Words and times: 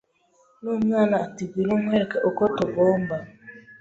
n’umwana 0.61 1.15
ati 1.25 1.43
ngwino 1.47 1.75
nkwereke 1.81 2.17
uko 2.29 2.43
tugomba 2.57 3.15